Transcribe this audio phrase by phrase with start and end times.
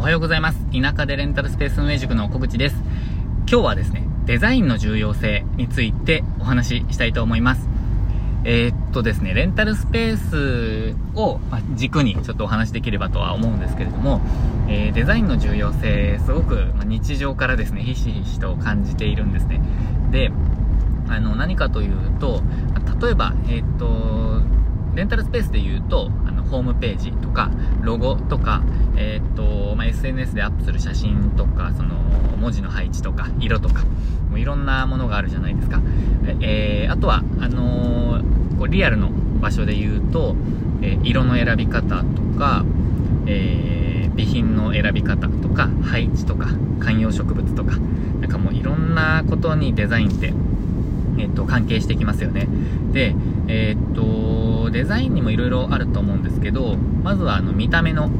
[0.00, 0.58] おはようございます。
[0.72, 2.76] 田舎でレンタルスペース運営塾の小口です。
[3.46, 7.68] 今日はですね、デザインの重要性についてお話ししたいと思います。
[8.44, 11.38] えー、っとですね、レンタルスペースを
[11.74, 14.22] 軸にちょっとお話しできればとは思うんですけれども、
[14.68, 19.60] えー、デザインの重要性、すごく日常からですね、ひしひしと感じているんですね。
[20.10, 20.32] で、
[21.10, 22.42] あの、何かというと、
[23.02, 24.40] 例えば、えー、っと、
[24.94, 26.10] レンタルスペースで言うと、
[26.50, 27.50] ホームページとか、
[27.82, 28.62] ロゴとか、
[28.96, 31.94] えー、っと、まあ、SNS でアップする写真とか、その、
[32.38, 33.84] 文字の配置とか、色とか、
[34.30, 35.80] もういろんなものがあるじゃないですか。
[36.40, 39.10] えー、あとは、あのー、こうリアルの
[39.40, 40.36] 場所で言うと、
[40.82, 42.64] え色の選び方とか、
[43.26, 47.76] え備品の選び方とか、配置とか、観葉植物とか、
[48.20, 50.32] なんかもういろんなことにデザインって、
[51.18, 52.48] えっと、関係してきますよね。
[52.92, 53.14] で、
[53.48, 54.02] え、っと、
[54.70, 58.10] デザインにも色々あると思うんですけど、まずはあの見た目の、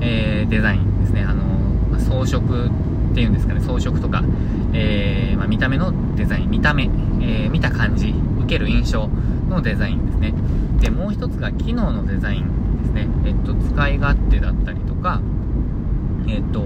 [0.00, 1.22] えー、デザインですね。
[1.22, 4.22] あの、装飾っていうんですかね、装飾とか、
[4.72, 9.08] えー、まあ、見た目のデザイン、見た目、え見た感じ、受ける印象
[9.48, 10.34] のデザインですね。
[10.80, 13.08] で、もう一つが機能のデザインですね。
[13.24, 15.20] えっと、使い勝手だったりとか、
[16.28, 16.60] えっと、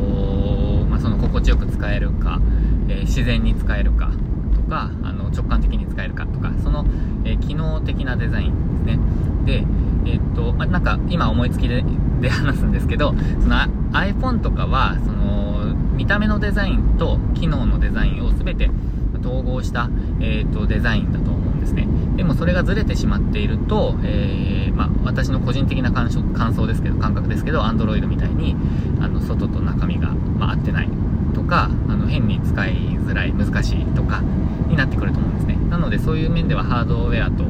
[0.88, 2.40] まあ、その心地よく使えるか、
[2.88, 4.10] え自然に使えるか
[4.54, 6.84] と、かあの直感的に使えるかとかその、
[7.24, 8.52] え、機能的なデザイン
[8.84, 8.98] ね。
[9.44, 9.64] で
[10.06, 11.84] え、っと、まあ、なんか今思いつきで
[12.20, 13.56] で話すんですけどその
[13.92, 18.70] iPhone とかはその見た目のデザインと機能のデザインを全て
[19.24, 19.88] 統合した、
[20.20, 21.88] えーと、デザインだと思うんですね。
[22.16, 28.54] でもそれがずれてしまっていると、えー、まあ、私の個人的な感想ですけど感覚ですけど Android みたいに
[29.00, 30.88] あの外と中身が、まあ、合ってない
[31.34, 34.20] とかあの変に使いづらい難しいとか
[34.68, 35.56] になってくると思うんですね。
[35.70, 37.44] なのでそういう面ではハードウェアと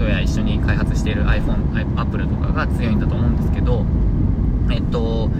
[0.00, 3.84] そのソフトウェア一緒に開発している iPhone、Apple とかが強いんだと思うんですけど
[4.70, 5.30] えっと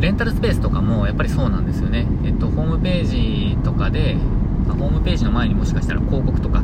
[0.00, 2.06] レンタルスペースとかもやっぱりそうなんですよね。
[2.24, 4.16] えっとホームページとかで
[4.68, 6.62] ホームページの前にもしかしたら広告とか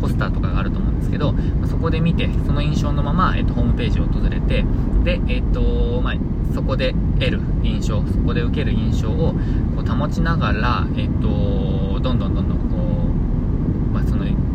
[0.00, 1.34] ポスターとかがあると思うんですけど、
[1.66, 4.64] そこで見て、その印象のまま、えっと、ホームページを訪れて、
[5.02, 6.14] で、えっと、まあ、
[6.52, 9.34] そこで得る印象、そこで受ける印象を
[9.76, 12.53] こう保ちながら、えっと、どんどんどんどん、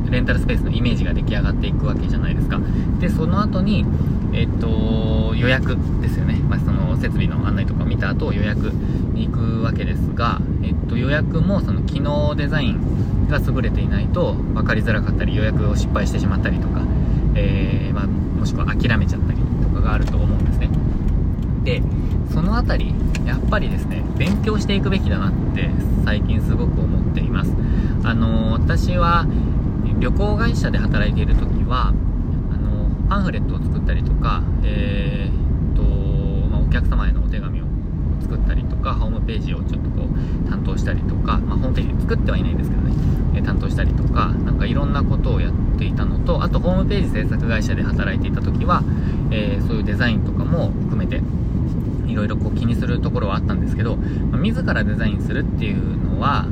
[0.09, 2.59] レンタルスペースのイメージが出来上がっていくわけじゃないですか。
[2.99, 3.85] で、その後に、
[4.33, 6.35] えっと、予約ですよね。
[6.49, 8.71] まあ、その設備の案内とかを見た後、予約
[9.13, 16.81] に行くわけですが、えっと、予約もその機能デザインが優れていないと分かりづらかったり、予約を失敗してしまったりとか、
[17.35, 20.69] えー、まあ、もしくは諦めちゃったりとかがあると思うんですね。
[21.63, 21.81] で、
[22.33, 22.93] そのあたり、
[23.25, 25.69] やっぱりですね、勉強していくべきだなって
[26.05, 27.53] 最近すごく思っています。
[28.03, 29.25] あの、私は
[29.99, 35.83] 旅行会社で働いている時は、あの、パンフレットを作ったりとか、えー、と、
[36.47, 37.65] まあ、お客様へのお手紙を
[38.21, 42.93] 作ったりとか、ホームページをちょっとこう、担当したりとか、まあ、ホームページ作ってはいないんですけどね、
[43.35, 48.81] え担当したりとか、なんかいろんなことをやっていたのと、あとホームページ制作会社で働いていた時は、
[49.31, 51.21] えー、そういうデザインとかも含めて、
[52.07, 56.45] いろいろこう気にするところはあったんですけど、まあ、自らデザインするっていうのは、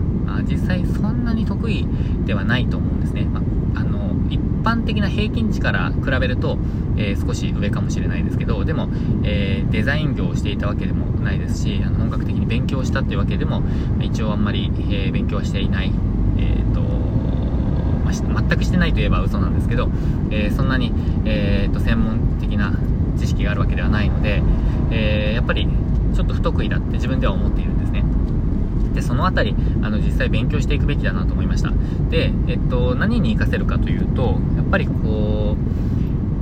[0.44, 1.88] 実際そんなに得意
[2.26, 3.26] ではないと思うんですね。
[3.26, 3.42] ま
[3.76, 6.58] あ、あの、一般的な平均値から比べると、
[6.98, 8.90] えー、少し上かもしれないですけど、でも、
[9.24, 13.64] えー、デザイン業をしていたわけでもないですし、あの本格的に勉強したっていうわけでも、
[14.02, 15.92] 一応あんまり、えー、勉強はしていない、
[16.38, 18.12] えっ、と、ま、
[18.42, 19.90] 全くしてないといえば嘘なんですけど、
[20.32, 20.94] えそんなに、
[21.26, 22.74] えーと専門的な
[23.18, 24.42] 知識があるわけではないので、
[24.92, 25.68] え、やっぱり
[26.14, 27.97] ちょっと不得意だって自分では思っているんですね。
[28.98, 31.72] で、そのあたり、あの、実際勉強していくべきだなと思いました。
[32.10, 35.56] で、えっと、何に活かせるかというと、やっぱりこ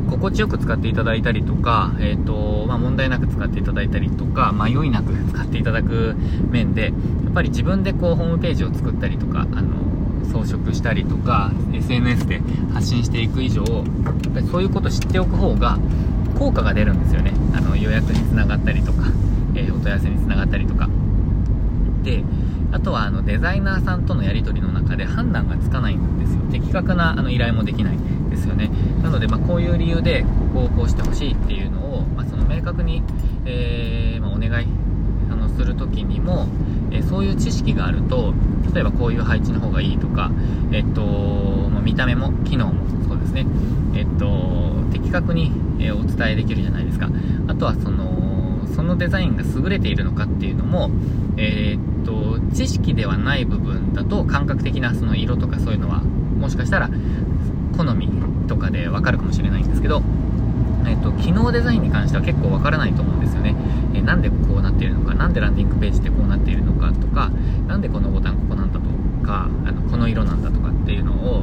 [0.07, 6.15] う、心地よく使っていただいたりとか、えっと、まあ、問題なく使っていただいたりとか、迷いなく使っていただく
[6.49, 6.89] 面で、や
[7.29, 9.85] っぱり自分でこう、ホームページを作ったりとか、あの、
[10.31, 12.41] 装飾したりとか、SNS で
[12.73, 15.77] 発信していく以上、やっぱりそういうこと知っておく方が、
[16.37, 19.03] 効果が出るんですよねあの予約につながったりとか、
[19.55, 20.89] えー、お問い合わせにつながったりとか
[22.03, 22.23] で
[22.75, 26.41] あとはあのデザイナーさんとのやり取りの中で判断がつかないんですよ。
[26.51, 27.97] 的確なあの依頼もできない
[28.29, 28.69] ですよね。
[29.01, 33.01] なので、ま、こういう理由でここをこうしてほしいっていうのを、まあ、その明確に、
[33.45, 34.67] えー、ま、お願い
[35.31, 36.47] あのする時にも、
[36.91, 38.33] えー、そういう知識があると
[38.73, 40.29] 例えばこういう配置の方がいいとか、
[40.73, 43.45] えっとま見た目も機能もそうですね。
[43.95, 47.09] えっと的確に、えお伝えできるじゃないですか。
[47.47, 48.14] あとはその、
[48.73, 50.89] そのデザインが優れているのかっていうのも、
[51.37, 56.89] えー、っと、知識ではない部分だと感覚的なその色とかそういうのは、もしかしたら
[57.77, 58.09] 好み
[58.47, 60.01] とかでわかるかもしれないんですけど、
[60.87, 63.55] えっと、機能デザインに関しては結構わからないと思うんですよね。
[63.93, 67.31] えなんでこうなっているのかなんでランディングページってこうなっているのかとか
[67.67, 68.85] なんでこのボタンここなんだと
[69.25, 71.34] かあのこの色なんだとかっていうのを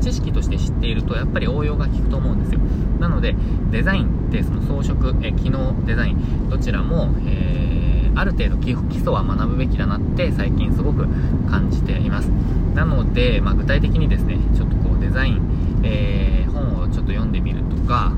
[0.00, 2.60] 知識として知っているとやっぱり応用が効くと思うんですよ。
[2.98, 3.34] なので
[3.70, 11.06] デザインってその装飾え機能デザインどちらも、えー、ある程度基礎は学ぶべきだなって最近すごく
[11.48, 12.28] 感じています。
[12.74, 18.12] なので、まあ、具体的にですねちょっとこうデザイン、えー、本をちょっと読んでみるとか、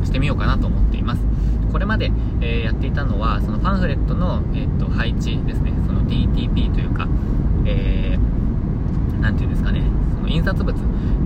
[0.00, 1.22] うん、してみようかなと思っています。
[1.72, 5.72] これまで、えー、やっていたのはそのパンフレットの、えーと、配置ですね。
[5.86, 7.06] その TTP というか、
[7.64, 8.26] えー、
[9.36, 9.82] ていうんですかね。
[10.36, 10.76] 印刷物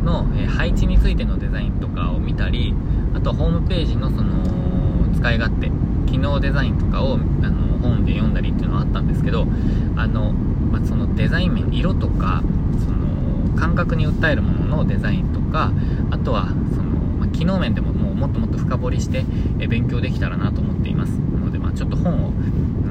[0.05, 2.75] の、え配置についてのデザインとかを見たり
[3.15, 4.45] あとホームページのその
[5.15, 5.71] 使い勝手
[6.11, 9.47] 機能デザインとかをあの本で読んだりっていうのはあったんですけど
[9.97, 12.43] あの、まあ、そのデザイン面色とか
[12.85, 15.73] その感覚に訴えるもののデザインとか
[16.11, 19.25] あとはその、まあ、機能面でももうもっともっと深掘りして
[19.59, 22.33] え勉強できたらなと思っていますので、まあ、ちょっと本を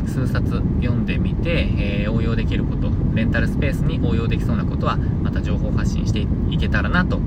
[0.07, 7.23] 数冊読んでみて、えー、応用できることレンタルスペースに応用できそうなことはまた情報発信していけたらなと考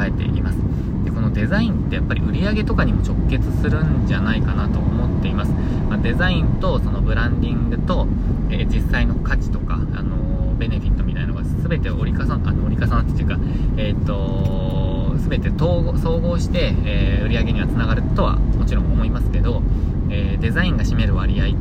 [0.00, 0.58] えています。
[1.04, 5.52] でこのデザインってやっぱり売り上げとかにも直結するんじゃないかなと思っています、
[5.88, 8.06] まあ、デザインとそのブランディングと、
[8.50, 13.38] えー、実際の価値とか、あのー、ベネフィットみたいなのが全て折り重なあの折り重なっていうか、
[13.76, 19.62] えっ、と全て総合して、え、売り上げにはつながるとはもちろん思いますけど、
[20.10, 21.54] えデザインが占める割合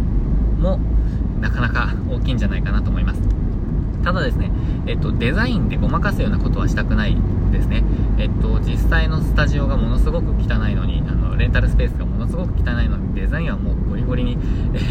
[0.62, 0.80] も
[1.40, 3.33] なかなか大きいんじゃないかなと思います。
[4.04, 4.52] ただですね、
[4.86, 7.16] えっと、デザインでごまかすようなことはしたくない
[7.52, 7.84] ですね。
[8.18, 14.38] えっと、実際のスタジオがものすごく汚いのに、あの、レンタルスペースがものすごく汚いのに、デザインはもうゴリゴリに、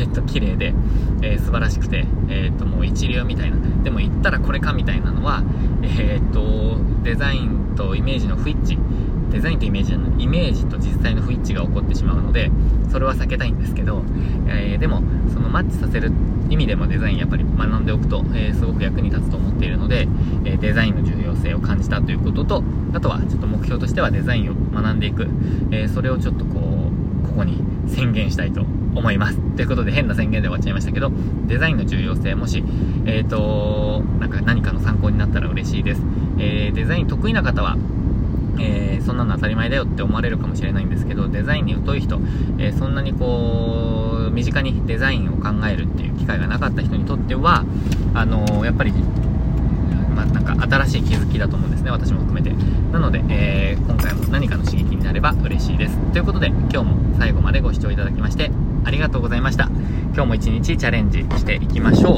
[0.00, 0.74] えっと、綺麗で、
[1.22, 3.56] えー、素晴らしくて、えっと、もう一流みたいな。
[3.82, 5.42] でも行ったらこれかみたいなのは、
[5.82, 8.78] えっと、デザインとイメージの不一致。
[9.32, 12.50] デザインとイメージのイメージと実際の不一致が起こってしまうので、
[12.90, 14.02] それは避けたいんですけど、
[14.46, 15.02] えー、でも、
[15.32, 16.12] そのマッチさせる
[16.50, 20.06] 意味でもデザインやっぱり学んでおくと、えー、すごく役に立つと思っているので、
[20.44, 22.62] え、デザインの重要性を感じたということと、
[22.92, 25.26] あとはちょっと目標としてはデザインを学んでいく、
[25.70, 26.90] えそれをちょっとこ
[27.24, 28.60] う、ここに宣言したいと
[28.94, 29.38] 思います。
[29.56, 31.10] ということで変な宣言で終わっちゃいましたけど、
[31.46, 32.62] デザインの重要性、もし、
[33.06, 36.02] えっ、と、なんか何かの参考になったら嬉しいです。
[36.38, 37.78] えデザイン得意な方は、
[38.58, 42.20] えー、そんなの当たり前だよって思われるかもしれないんですけど、デザインに疎い人、
[42.58, 47.64] えー、そんなにこう、身近にデザインを考えるっていう機会がなかった人にとっては、
[48.14, 48.92] あのー、やっぱり、
[50.14, 52.54] まあ、なんか新しい気づきだと思うんですね、私も含めて。
[52.92, 55.98] なので、え今回も何かの刺激になれば嬉しいです。
[56.12, 58.50] ということで、今日も最後までご視聴いただきまして、
[58.84, 59.70] ありがとうございました。
[60.14, 62.10] 今日も一日チャレンジしていきましょう。